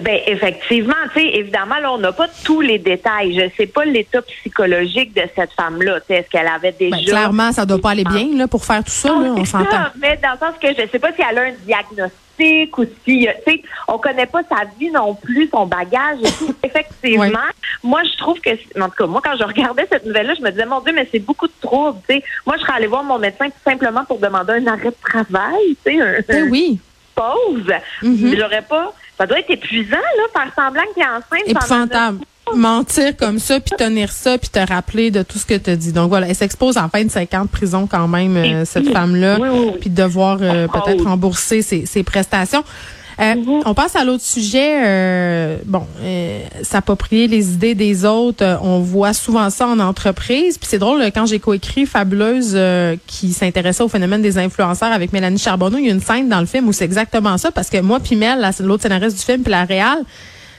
Ben 0.00 0.18
effectivement, 0.26 0.94
tu 1.14 1.20
sais, 1.20 1.26
évidemment, 1.34 1.76
là, 1.80 1.92
on 1.92 1.98
n'a 1.98 2.12
pas 2.12 2.26
tous 2.44 2.60
les 2.60 2.78
détails. 2.78 3.34
Je 3.34 3.48
sais 3.56 3.66
pas 3.66 3.84
l'état 3.84 4.20
psychologique 4.22 5.14
de 5.14 5.22
cette 5.34 5.52
femme-là. 5.52 6.00
Tu 6.00 6.06
sais, 6.08 6.14
Est-ce 6.20 6.28
qu'elle 6.30 6.48
avait 6.48 6.72
déjà 6.72 6.96
Ben, 6.96 7.04
clairement, 7.04 7.52
ça 7.52 7.64
doit 7.64 7.80
pas 7.80 7.90
aller 7.90 8.04
bien 8.04 8.28
là, 8.36 8.48
pour 8.48 8.64
faire 8.64 8.82
tout 8.84 8.90
ça, 8.90 9.08
là, 9.08 9.14
Non, 9.14 9.34
on 9.38 9.44
c'est 9.44 9.50
s'entend. 9.52 9.86
mais 10.00 10.18
dans 10.22 10.32
le 10.32 10.38
sens 10.38 10.54
que 10.60 10.68
je 10.68 10.88
sais 10.90 10.98
pas 10.98 11.12
si 11.12 11.22
elle 11.28 11.38
a 11.38 11.42
un 11.42 11.52
diagnostic 11.64 12.76
ou 12.78 12.84
si, 13.04 13.28
euh, 13.28 13.32
tu 13.46 13.52
sais, 13.52 13.62
on 13.88 13.98
connaît 13.98 14.26
pas 14.26 14.40
sa 14.48 14.64
vie 14.78 14.90
non 14.90 15.14
plus, 15.14 15.48
son 15.50 15.66
bagage 15.66 16.18
et 16.24 16.30
tout. 16.38 16.54
Effectivement, 16.62 17.22
Ouais. 17.22 17.30
moi, 17.82 18.00
je 18.10 18.16
trouve 18.18 18.40
que, 18.40 18.50
en 18.80 18.86
tout 18.88 18.96
cas, 18.98 19.06
moi, 19.06 19.20
quand 19.22 19.36
je 19.38 19.44
regardais 19.44 19.86
cette 19.90 20.04
nouvelle-là, 20.06 20.34
je 20.38 20.42
me 20.42 20.50
disais, 20.50 20.66
mon 20.66 20.80
Dieu, 20.80 20.92
mais 20.94 21.06
c'est 21.12 21.18
beaucoup 21.20 21.46
de 21.46 21.52
troubles, 21.60 22.00
tu 22.08 22.16
sais. 22.16 22.24
Moi, 22.46 22.56
je 22.56 22.62
serais 22.62 22.74
allée 22.74 22.86
voir 22.86 23.04
mon 23.04 23.18
médecin 23.18 23.46
tout 23.46 23.70
simplement 23.70 24.04
pour 24.04 24.18
demander 24.18 24.54
un 24.54 24.66
arrêt 24.66 24.90
de 24.90 24.96
travail, 25.02 25.76
tu 25.84 25.92
sais, 25.96 26.00
un, 26.00 26.14
Ben 26.26 26.48
oui. 26.50 26.80
pause. 27.14 27.72
Mhm. 28.02 28.34
J'aurais 28.38 28.62
pas, 28.62 28.92
ça 29.22 29.26
doit 29.28 29.38
être 29.38 29.50
épuisant, 29.50 29.96
là, 29.96 30.22
faire 30.42 30.52
semblant 30.56 30.82
que 30.82 30.94
t'es 30.94 31.06
enceinte. 31.06 31.48
épouvantable. 31.48 32.18
Mentir 32.56 33.16
comme 33.16 33.38
ça, 33.38 33.60
puis 33.60 33.72
tenir 33.78 34.10
ça, 34.10 34.36
puis 34.36 34.48
te 34.48 34.58
rappeler 34.58 35.12
de 35.12 35.22
tout 35.22 35.38
ce 35.38 35.46
que 35.46 35.54
tu 35.54 35.70
as 35.70 35.76
dit. 35.76 35.92
Donc 35.92 36.08
voilà, 36.08 36.26
elle 36.28 36.34
s'expose 36.34 36.76
en 36.76 36.88
fin 36.88 37.04
de 37.04 37.08
50 37.10 37.48
prison 37.48 37.86
quand 37.86 38.08
même, 38.08 38.36
euh, 38.36 38.62
Et- 38.62 38.64
cette 38.64 38.88
femme-là, 38.92 39.38
Oui, 39.40 39.48
oui, 39.50 39.58
oui. 39.66 39.72
puis 39.80 39.90
de 39.90 39.94
devoir 40.02 40.38
euh, 40.40 40.66
peut-être 40.66 41.04
rembourser 41.04 41.62
ses, 41.62 41.86
ses 41.86 42.02
prestations. 42.02 42.64
Euh, 43.20 43.34
Mhm. 43.34 43.62
On 43.66 43.74
passe 43.74 43.94
à 43.96 44.04
l'autre 44.04 44.22
sujet. 44.24 44.80
euh, 44.84 45.58
bon, 45.66 45.86
euh, 46.02 46.40
s'approprier 46.62 47.28
les 47.28 47.52
idées 47.52 47.74
des 47.74 48.04
autres. 48.04 48.44
euh, 48.44 48.56
on 48.62 48.80
voit 48.80 49.12
souvent 49.12 49.50
ça 49.50 49.66
en 49.66 49.78
entreprise. 49.78 50.58
Puis 50.58 50.68
c'est 50.70 50.78
drôle, 50.78 51.02
quand 51.14 51.26
j'ai 51.26 51.38
coécrit 51.38 51.86
Fabuleuse, 51.86 52.52
euh, 52.54 52.96
qui 53.06 53.32
s'intéressait 53.32 53.82
au 53.82 53.88
phénomène 53.88 54.22
des 54.22 54.38
influenceurs 54.38 54.92
avec 54.92 55.12
Mélanie 55.12 55.38
Charbonneau, 55.38 55.78
il 55.78 55.86
y 55.86 55.90
a 55.90 55.92
une 55.92 56.00
scène 56.00 56.28
dans 56.28 56.40
le 56.40 56.46
film 56.46 56.68
où 56.68 56.72
c'est 56.72 56.84
exactement 56.84 57.36
ça, 57.38 57.50
parce 57.50 57.68
que 57.70 57.80
moi, 57.80 58.00
puis 58.00 58.16
Mel, 58.16 58.38
la- 58.40 58.50
l'autre 58.60 58.82
scénariste 58.82 59.16
du 59.18 59.22
film, 59.22 59.42
puis 59.42 59.50
la 59.50 59.64
réal, 59.64 59.98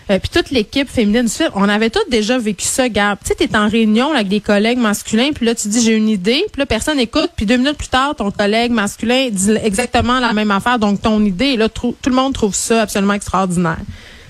euh, 0.10 0.20
puis 0.20 0.30
toute 0.30 0.52
l'équipe 0.52 0.90
féminine 0.90 1.26
du 1.26 1.32
film, 1.32 1.50
on 1.56 1.68
avait 1.70 1.90
toutes 1.90 2.10
déjà 2.10 2.38
vécu 2.38 2.66
ça, 2.66 2.90
Gab. 2.90 3.18
Tu 3.24 3.30
sais, 3.30 3.36
t'es 3.36 3.56
en 3.56 3.70
réunion 3.70 4.12
avec 4.14 4.28
des 4.28 4.42
collègues 4.42 4.80
masculins, 4.80 5.32
puis 5.34 5.46
là, 5.46 5.56
tu 5.56 5.68
dis, 5.68 5.82
j'ai 5.82 5.96
une 5.96 6.10
idée, 6.10 6.46
puis 6.52 6.60
là, 6.60 6.66
personne 6.66 7.00
écoute, 7.00 7.32
puis 7.36 7.46
deux 7.46 7.58
minutes 7.58 7.78
plus 7.78 7.88
tard, 7.88 8.16
ton 8.16 8.32
collègue 8.32 8.72
masculin 8.72 9.30
dit 9.32 9.52
exactement 9.64 10.20
la 10.20 10.34
même 10.34 10.52
affaire, 10.52 10.80
donc 10.80 11.02
ton 11.02 11.24
idée, 11.24 11.56
là, 11.56 11.70
tout 11.70 11.96
le 12.06 12.14
monde 12.14 12.34
trouve 12.34 12.56
ça 12.56 12.82
absolument 12.82 13.14
extraordinaire. 13.14 13.80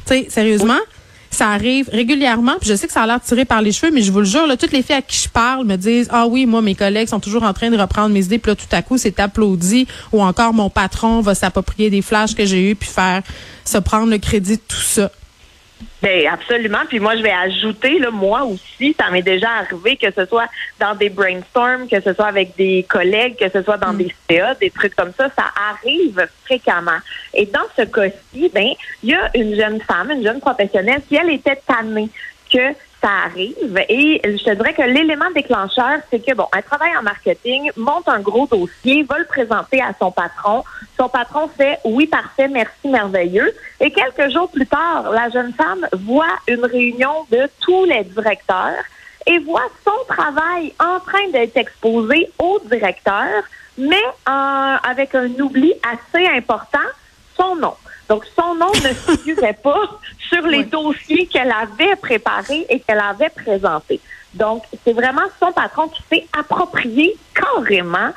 Tu 0.06 0.14
sais, 0.14 0.28
sérieusement, 0.30 0.80
ça 1.34 1.50
arrive 1.50 1.90
régulièrement, 1.92 2.54
puis 2.60 2.70
je 2.70 2.76
sais 2.76 2.88
que 2.88 2.94
ça 2.94 3.04
a 3.04 3.08
l'air 3.08 3.20
tiré 3.22 3.44
par 3.46 3.62
les 3.62 3.72
cheveux, 3.72 3.92
mais 3.92 4.02
je 4.02 4.12
vous 4.12 4.20
le 4.20 4.26
jure, 4.26 4.48
là, 4.48 4.56
toutes 4.56 4.72
les 4.72 4.84
filles 4.84 4.98
à 4.98 5.02
qui 5.02 5.18
je 5.18 5.30
parle 5.30 5.66
me 5.66 5.76
disent, 5.76 6.08
ah 6.12 6.28
oui, 6.28 6.46
moi, 6.46 6.62
mes 6.62 6.76
collègues 6.76 7.08
sont 7.08 7.20
toujours 7.20 7.44
en 7.44 7.54
train 7.54 7.70
de 7.70 7.78
reprendre 7.78 8.14
mes 8.14 8.24
idées, 8.24 8.38
puis 8.38 8.52
là, 8.52 8.56
tout 8.56 8.68
à 8.72 8.82
coup, 8.82 8.98
c'est 8.98 9.20
applaudi, 9.20 9.88
ou 10.12 10.22
encore 10.22 10.54
mon 10.54 10.70
patron 10.70 11.22
va 11.22 11.36
s'approprier 11.36 11.90
des 11.90 12.02
flashs 12.02 12.36
que 12.36 12.46
j'ai 12.46 12.72
eus, 12.72 12.76
puis 12.76 12.90
faire 12.90 13.24
se 13.66 13.78
prendre 13.80 14.12
le 14.12 14.18
crédit 14.20 14.58
de 14.58 14.62
tout 14.68 14.76
ça. 14.78 15.12
Ben 16.02 16.28
absolument. 16.28 16.82
Puis 16.88 17.00
moi, 17.00 17.16
je 17.16 17.22
vais 17.24 17.32
ajouter, 17.32 18.00
là, 18.00 18.12
moi 18.12 18.44
aussi, 18.44 18.96
ça 19.00 19.10
m'est 19.10 19.22
déjà 19.22 19.50
arrivé 19.50 19.98
que 19.98 20.12
ce 20.12 20.26
soit 20.26 20.48
dans 20.80 20.96
des 20.96 21.10
brainstorms, 21.10 21.88
que 21.88 22.02
ce 22.02 22.14
soit 22.14 22.28
avec 22.28 22.56
des 22.56 22.86
collègues, 22.88 23.38
que 23.38 23.50
ce 23.50 23.62
soit 23.62 23.78
dans 23.78 23.94
des 23.94 24.14
CA, 24.30 24.54
des 24.56 24.70
trucs 24.70 24.96
comme 24.96 25.14
ça, 25.18 25.30
ça 25.36 25.46
arrive 25.72 26.28
fréquemment. 26.46 27.00
Et 27.34 27.46
dans 27.46 27.66
ce 27.78 27.84
cas-ci, 27.84 28.52
ben, 28.54 28.70
il 29.04 29.10
y 29.10 29.14
a 29.14 29.30
une 29.36 29.56
jeune 29.56 29.82
femme, 29.82 30.12
une 30.12 30.24
jeune 30.24 30.40
professionnelle, 30.40 31.02
qui 31.08 31.16
elle 31.16 31.32
était 31.32 31.62
tannée 31.68 32.10
que 32.52 32.74
ça 33.04 33.26
arrive. 33.26 33.78
Et 33.90 34.22
je 34.24 34.44
te 34.44 34.52
dirais 34.52 34.74
que 34.74 34.82
l'élément 34.84 35.30
déclencheur, 35.36 36.00
c'est 36.10 36.26
que, 36.26 36.34
bon, 36.34 36.48
elle 36.56 36.64
travaille 36.64 36.96
en 36.98 37.04
marketing, 37.04 37.70
monte 37.76 38.08
un 38.08 38.20
gros 38.20 38.48
dossier, 38.48 39.04
va 39.04 39.20
le 39.20 39.26
présenter 39.26 39.82
à 39.82 39.94
son 40.00 40.12
patron. 40.12 40.64
Son 40.98 41.10
patron 41.10 41.50
fait 41.50 41.80
oui, 41.84 42.08
parfait, 42.08 42.48
merci, 42.48 42.88
merveilleux. 42.88 43.54
Et 43.82 43.92
quelques 43.92 44.32
jours 44.32 44.50
plus 44.50 44.68
tard, 44.68 45.12
la 45.12 45.30
jeune 45.30 45.54
femme 45.54 45.86
voit 45.92 46.38
une 46.48 46.64
réunion 46.64 47.26
de 47.30 47.50
tous 47.60 47.84
les 47.86 48.04
directeurs 48.06 48.84
et 49.26 49.40
voit 49.40 49.70
son 49.84 50.06
travail 50.08 50.74
en 50.80 51.00
train 51.00 51.28
d'être 51.32 51.58
exposé 51.58 52.30
au 52.40 52.60
directeur, 52.66 53.28
mais 53.78 54.04
avec 54.26 55.16
un 55.16 55.30
oubli 55.40 55.74
assez 55.84 56.26
important, 56.28 56.80
son 57.36 57.56
nom. 57.56 57.74
Donc, 58.10 58.26
son 58.36 58.56
nom 58.56 58.72
ne 58.72 58.94
figurait 58.94 59.58
pas 59.62 60.00
sur 60.30 60.46
les 60.48 60.64
dossiers 60.64 61.26
qu'elle 61.28 61.52
avait 61.52 61.96
préparés 61.96 62.66
et 62.70 62.80
qu'elle 62.80 63.00
avait 63.00 63.30
présentés. 63.30 64.00
Donc, 64.34 64.64
c'est 64.84 64.94
vraiment 64.94 65.28
son 65.40 65.52
patron 65.52 65.88
qui 65.88 66.02
s'est 66.12 66.28
approprié 66.38 67.16
carrément 67.34 68.10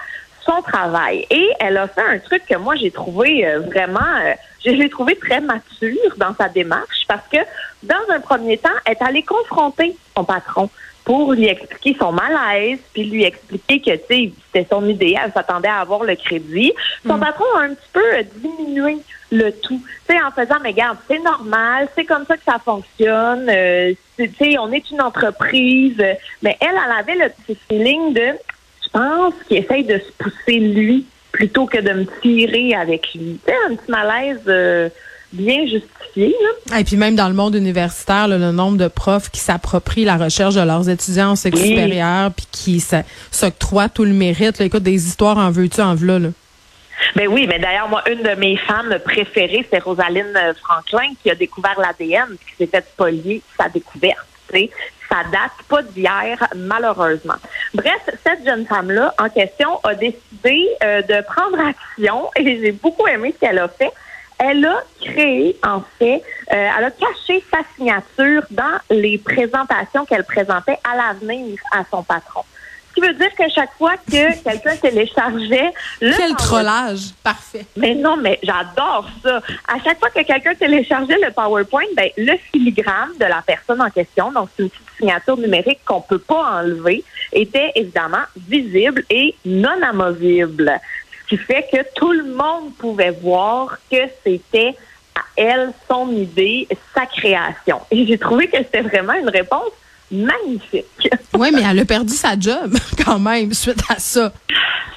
son 0.44 0.62
travail. 0.62 1.26
Et 1.30 1.50
elle 1.60 1.76
a 1.76 1.88
fait 1.88 2.02
un 2.02 2.18
truc 2.18 2.42
que 2.48 2.56
moi, 2.56 2.76
j'ai 2.76 2.90
trouvé 2.90 3.46
euh, 3.46 3.60
vraiment, 3.60 4.00
euh, 4.24 4.34
je 4.64 4.70
l'ai 4.70 4.88
trouvé 4.88 5.16
très 5.16 5.40
mature 5.40 6.14
dans 6.16 6.34
sa 6.34 6.48
démarche 6.48 7.04
parce 7.06 7.26
que, 7.30 7.38
dans 7.82 8.14
un 8.14 8.20
premier 8.20 8.56
temps, 8.56 8.70
elle 8.84 8.92
est 8.92 9.02
allée 9.02 9.22
confronter 9.22 9.96
son 10.16 10.24
patron 10.24 10.70
pour 11.04 11.34
lui 11.34 11.46
expliquer 11.46 11.96
son 12.00 12.10
malaise, 12.10 12.80
puis 12.92 13.04
lui 13.04 13.22
expliquer 13.22 13.80
que, 13.80 13.96
tu 13.96 14.02
sais, 14.08 14.32
c'était 14.46 14.66
son 14.68 14.88
idée, 14.88 15.16
elle 15.22 15.32
s'attendait 15.32 15.68
à 15.68 15.80
avoir 15.80 16.02
le 16.02 16.16
crédit. 16.16 16.72
Son 17.06 17.16
mm. 17.16 17.20
patron 17.20 17.44
a 17.56 17.62
un 17.62 17.74
petit 17.74 17.90
peu 17.92 18.22
diminué 18.36 18.98
le 19.32 19.50
tout, 19.50 19.80
tu 20.08 20.14
sais, 20.14 20.22
en 20.22 20.30
faisant, 20.30 20.56
mais 20.62 20.70
regarde, 20.70 20.98
c'est 21.08 21.18
normal, 21.18 21.88
c'est 21.94 22.04
comme 22.04 22.24
ça 22.26 22.36
que 22.36 22.44
ça 22.44 22.58
fonctionne, 22.64 23.48
euh, 23.48 23.92
tu 24.16 24.30
sais, 24.38 24.58
on 24.58 24.72
est 24.72 24.90
une 24.90 25.02
entreprise, 25.02 25.96
mais 26.42 26.56
elle, 26.60 26.68
elle 26.70 26.98
avait 26.98 27.16
le 27.16 27.30
petit 27.30 27.58
feeling 27.68 28.14
de, 28.14 28.32
je 28.84 28.88
pense 28.90 29.34
qu'il 29.48 29.58
essaye 29.58 29.84
de 29.84 29.98
se 29.98 30.12
pousser 30.18 30.58
lui 30.58 31.06
plutôt 31.32 31.66
que 31.66 31.78
de 31.78 31.92
me 31.92 32.06
tirer 32.22 32.74
avec 32.74 33.12
lui. 33.14 33.38
Tu 33.44 33.52
sais, 33.52 33.58
un 33.68 33.74
petit 33.74 33.90
malaise... 33.90 34.40
Euh, 34.46 34.88
bien 35.32 35.66
justifié. 35.66 36.34
Et 36.78 36.84
puis 36.84 36.96
même 36.96 37.14
dans 37.14 37.28
le 37.28 37.34
monde 37.34 37.54
universitaire, 37.54 38.28
le 38.28 38.38
nombre 38.52 38.78
de 38.78 38.88
profs 38.88 39.30
qui 39.30 39.40
s'approprient 39.40 40.04
la 40.04 40.16
recherche 40.16 40.54
de 40.54 40.60
leurs 40.60 40.88
étudiants 40.88 41.30
en 41.30 41.36
sexe 41.36 41.60
supérieur 41.60 42.32
puis 42.32 42.46
qui 42.50 42.84
s'octroient 43.30 43.88
tout 43.88 44.04
le 44.04 44.12
mérite. 44.12 44.58
Là, 44.58 44.66
écoute, 44.66 44.82
des 44.82 45.06
histoires 45.06 45.38
en 45.38 45.50
veux-tu, 45.50 45.80
en 45.80 45.94
v'là. 45.94 46.18
Là. 46.18 46.28
Ben 47.14 47.28
oui, 47.28 47.46
mais 47.46 47.58
d'ailleurs, 47.58 47.88
moi, 47.88 48.02
une 48.10 48.22
de 48.22 48.34
mes 48.34 48.56
femmes 48.56 48.98
préférées, 49.04 49.66
c'est 49.70 49.78
Rosaline 49.78 50.38
Franklin 50.62 51.12
qui 51.22 51.30
a 51.30 51.34
découvert 51.34 51.78
l'ADN 51.78 52.36
qui 52.38 52.56
s'est 52.56 52.66
fait 52.66 52.84
spolier 52.86 53.42
sa 53.56 53.68
découverte. 53.68 54.26
Ça 55.08 55.22
date 55.30 55.52
pas 55.68 55.82
d'hier, 55.82 56.48
malheureusement. 56.54 57.34
Bref, 57.74 58.00
cette 58.24 58.44
jeune 58.44 58.66
femme-là, 58.66 59.14
en 59.18 59.28
question, 59.28 59.78
a 59.84 59.94
décidé 59.94 60.68
euh, 60.82 61.02
de 61.02 61.22
prendre 61.22 61.58
action 61.60 62.30
et 62.36 62.60
j'ai 62.60 62.72
beaucoup 62.72 63.06
aimé 63.06 63.32
ce 63.34 63.46
qu'elle 63.46 63.58
a 63.58 63.68
fait 63.68 63.92
elle 64.38 64.64
a 64.66 64.82
créé, 65.00 65.58
en 65.62 65.80
fait, 65.98 66.22
euh, 66.52 66.70
elle 66.78 66.84
a 66.84 66.90
caché 66.90 67.42
sa 67.50 67.60
signature 67.74 68.42
dans 68.50 68.78
les 68.90 69.16
présentations 69.16 70.04
qu'elle 70.04 70.24
présentait 70.24 70.78
à 70.84 70.94
l'avenir 70.94 71.58
à 71.72 71.84
son 71.90 72.02
patron. 72.02 72.42
Ce 72.96 73.00
qui 73.00 73.06
veut 73.06 73.14
dire 73.14 73.34
que 73.34 73.44
chaque 73.54 73.74
fois 73.76 73.96
que 73.98 74.42
quelqu'un 74.42 74.76
téléchargeait 74.76 75.72
le 76.00 76.16
Quel 76.16 76.34
trollage! 76.34 77.12
Parfait. 77.22 77.66
Mais 77.76 77.94
non, 77.94 78.16
mais 78.16 78.38
j'adore 78.42 79.06
ça. 79.22 79.42
À 79.68 79.78
chaque 79.84 79.98
fois 79.98 80.08
que 80.08 80.22
quelqu'un 80.22 80.54
téléchargeait 80.54 81.18
le 81.22 81.30
PowerPoint, 81.30 81.84
ben, 81.94 82.08
le 82.16 82.38
filigrane 82.50 83.10
de 83.20 83.26
la 83.26 83.42
personne 83.46 83.82
en 83.82 83.90
question, 83.90 84.32
donc 84.32 84.48
c'est 84.56 84.62
une 84.62 84.70
petite 84.70 84.96
signature 84.98 85.36
numérique 85.36 85.80
qu'on 85.84 86.00
peut 86.00 86.18
pas 86.18 86.60
enlever, 86.60 87.04
était 87.32 87.72
évidemment 87.74 88.24
visible 88.48 89.04
et 89.10 89.34
non 89.44 89.82
amovible 89.82 90.80
qui 91.28 91.36
fait 91.36 91.66
que 91.70 91.78
tout 91.96 92.12
le 92.12 92.24
monde 92.24 92.74
pouvait 92.78 93.10
voir 93.10 93.76
que 93.90 93.98
c'était 94.24 94.74
à 95.14 95.20
elle 95.36 95.72
son 95.90 96.10
idée, 96.12 96.66
sa 96.94 97.04
création. 97.04 97.80
Et 97.90 98.06
j'ai 98.06 98.16
trouvé 98.16 98.48
que 98.48 98.56
c'était 98.58 98.82
vraiment 98.82 99.14
une 99.14 99.28
réponse 99.28 99.72
magnifique. 100.10 100.84
Oui, 101.38 101.50
mais 101.52 101.62
elle 101.70 101.80
a 101.80 101.84
perdu 101.84 102.14
sa 102.14 102.38
job 102.38 102.74
quand 103.04 103.18
même 103.18 103.52
suite 103.52 103.82
à 103.90 103.98
ça. 103.98 104.32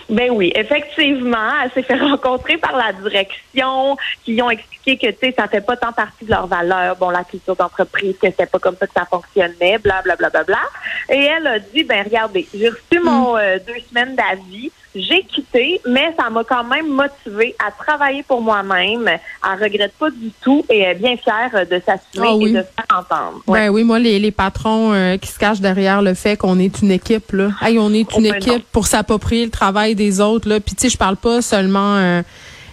Ben 0.10 0.32
oui, 0.32 0.52
effectivement, 0.56 1.52
elle 1.64 1.72
s'est 1.72 1.84
fait 1.84 2.00
rencontrer 2.00 2.58
par 2.58 2.76
la 2.76 2.94
direction 2.94 3.96
qui 4.24 4.42
ont 4.42 4.50
expliqué 4.50 4.98
que 4.98 5.12
tu 5.12 5.18
sais 5.22 5.36
ça 5.38 5.48
fait 5.48 5.62
pas 5.62 5.78
tant 5.78 5.92
partie 5.92 6.26
de 6.26 6.32
leur 6.32 6.48
valeur, 6.48 6.96
bon 6.96 7.10
la 7.10 7.24
culture 7.24 7.56
d'entreprise 7.56 8.16
que 8.20 8.28
c'était 8.28 8.48
pas 8.48 8.58
comme 8.58 8.76
ça 8.76 8.88
que 8.88 8.94
ça 8.94 9.06
fonctionnait, 9.06 9.78
bla 9.78 10.02
bla 10.02 10.16
bla 10.16 10.30
bla 10.30 10.44
bla. 10.44 10.62
Et 11.10 11.26
elle 11.26 11.46
a 11.46 11.60
dit 11.60 11.84
ben 11.84 12.04
regardez, 12.04 12.48
j'ai 12.54 12.70
reçu 12.70 13.00
mon 13.04 13.36
mm. 13.36 13.40
euh, 13.40 13.60
deux 13.68 13.82
semaines 13.88 14.16
d'avis, 14.16 14.72
j'ai 14.96 15.24
quitté, 15.24 15.80
mais 15.88 16.14
ça 16.18 16.30
m'a 16.30 16.44
quand 16.44 16.64
même 16.64 16.88
motivé 16.88 17.56
à 17.66 17.72
travailler 17.72 18.24
pour 18.24 18.42
moi-même. 18.42 19.08
Elle 19.08 19.64
regrette 19.64 19.94
pas 19.94 20.10
du 20.10 20.32
tout 20.42 20.66
et 20.70 20.80
est 20.80 20.96
bien 20.96 21.16
fière 21.18 21.52
de 21.70 21.82
s'assurer 21.86 22.28
ah 22.30 22.38
et 22.40 22.52
de 22.52 22.58
se 22.58 22.64
faire 22.64 22.98
entendre. 22.98 23.42
Ben 23.48 23.70
oui, 23.70 23.84
moi, 23.84 24.00
les, 24.00 24.20
les 24.20 24.32
patrons 24.32 24.92
euh, 24.94 25.18
qui 25.18 25.28
se 25.28 25.38
cachent 25.38 25.62
derrière 25.62 26.02
le 26.02 26.14
fait 26.14 26.38
qu'on 26.38 26.60
est 26.60 26.82
une 26.82 26.92
équipe, 26.92 27.32
là. 27.34 27.50
Hey, 27.62 27.78
on 27.78 27.94
est 27.94 28.12
une 28.16 28.28
oh, 28.28 28.32
ben 28.32 28.36
équipe 28.36 28.66
pour 28.72 28.88
s'approprier 28.88 29.46
le 29.46 29.52
travail 29.52 29.96
des 29.96 30.22
autres, 30.22 30.50
là. 30.50 30.60
Puis 30.60 30.76
tu 30.76 30.84
sais, 30.84 30.90
je 30.90 30.98
parle 30.98 31.18
pas 31.18 31.42
seulement... 31.42 31.96
Euh, 31.98 32.22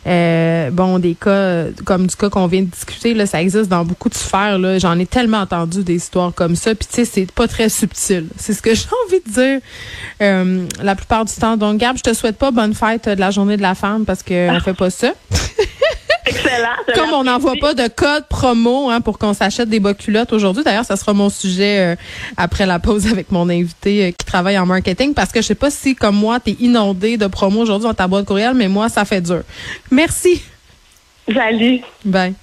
euh, 0.07 0.71
bon, 0.71 0.99
des 0.99 1.15
cas 1.15 1.65
comme 1.85 2.07
du 2.07 2.15
cas 2.15 2.31
qu'on 2.31 2.47
vient 2.47 2.63
de 2.63 2.67
discuter, 2.67 3.13
là, 3.15 3.27
ça 3.27 3.43
existe 3.43 3.69
dans 3.69 3.85
beaucoup 3.85 4.09
de 4.09 4.15
sphères. 4.15 4.59
Là. 4.59 4.79
J'en 4.79 4.99
ai 4.99 5.07
tellement 5.07 5.39
entendu 5.39 5.83
des 5.83 5.97
histoires 5.97 6.33
comme 6.33 6.55
ça. 6.55 6.75
Puis 6.75 6.87
tu 6.89 6.95
sais, 6.97 7.05
c'est 7.05 7.33
pas 7.33 7.49
très 7.49 7.69
subtil. 7.69 8.27
C'est 8.39 8.53
ce 8.53 8.63
que 8.63 8.75
j'ai 8.75 8.87
envie 9.07 9.21
de 9.27 9.33
dire 9.33 9.61
euh, 10.23 10.67
la 10.83 10.95
plupart 10.95 11.25
du 11.25 11.35
temps. 11.35 11.57
Donc, 11.57 11.79
Gab, 11.79 11.97
je 11.97 12.03
te 12.03 12.15
souhaite 12.15 12.39
pas 12.39 12.53
bonne 12.53 12.75
fête 12.75 13.09
de 13.09 13.19
la 13.19 13.31
journée 13.31 13.57
de 13.57 13.63
la 13.63 13.75
femme 13.75 14.05
parce 14.05 14.23
qu'on 14.23 14.55
on 14.55 14.61
fait 14.65 14.75
pas 14.75 14.91
ça. 14.91 15.13
Excellent. 16.27 16.95
Comme 16.95 17.13
on 17.13 17.25
n'envoie 17.25 17.55
pas 17.61 17.75
de 17.75 17.89
code 17.89 18.27
promo 18.29 18.91
hein, 18.91 19.01
pour 19.01 19.19
qu'on 19.19 19.33
s'achète 19.33 19.69
des 19.69 19.81
bas 19.81 19.95
culottes 19.95 20.33
aujourd'hui. 20.33 20.65
D'ailleurs, 20.65 20.85
ça 20.85 20.97
sera 20.97 21.13
mon 21.13 21.31
sujet 21.31 21.79
euh, 21.79 21.97
après 22.37 22.67
la 22.67 22.79
pause 22.79 23.07
avec 23.07 23.31
mon 23.31 23.49
invité 23.49 24.07
euh, 24.07 24.11
qui 24.11 24.27
travaille 24.27 24.59
en 24.59 24.67
marketing 24.67 25.15
parce 25.15 25.31
que 25.33 25.41
je 25.41 25.47
sais 25.47 25.55
pas 25.55 25.71
si, 25.71 25.95
comme 25.95 26.17
moi, 26.17 26.41
tu 26.41 26.51
es 26.51 26.57
inondé 26.61 27.17
de 27.17 27.27
promos 27.27 27.63
aujourd'hui 27.63 27.87
dans 27.89 27.95
ta 27.95 28.09
boîte 28.09 28.27
courriel, 28.27 28.55
mais 28.55 28.69
moi, 28.69 28.89
ça 28.89 29.05
fait 29.05 29.21
dur. 29.21 29.43
Merci. 29.91 30.43
Salut. 31.33 31.81
Bye. 32.05 32.35